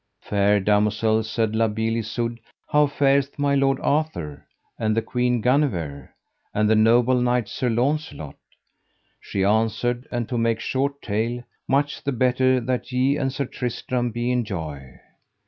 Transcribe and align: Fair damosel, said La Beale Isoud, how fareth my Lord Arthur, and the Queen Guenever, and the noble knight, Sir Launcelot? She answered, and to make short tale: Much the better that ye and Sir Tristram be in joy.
Fair 0.23 0.59
damosel, 0.59 1.21
said 1.21 1.55
La 1.55 1.67
Beale 1.67 1.97
Isoud, 1.97 2.39
how 2.69 2.87
fareth 2.87 3.37
my 3.37 3.53
Lord 3.53 3.77
Arthur, 3.81 4.47
and 4.79 4.97
the 4.97 5.01
Queen 5.03 5.41
Guenever, 5.41 6.11
and 6.55 6.67
the 6.67 6.75
noble 6.75 7.21
knight, 7.21 7.47
Sir 7.47 7.69
Launcelot? 7.69 8.33
She 9.19 9.43
answered, 9.43 10.07
and 10.11 10.27
to 10.27 10.39
make 10.39 10.59
short 10.59 11.03
tale: 11.03 11.43
Much 11.67 12.03
the 12.03 12.11
better 12.13 12.59
that 12.61 12.91
ye 12.91 13.15
and 13.15 13.31
Sir 13.31 13.45
Tristram 13.45 14.09
be 14.09 14.31
in 14.31 14.43
joy. 14.43 14.99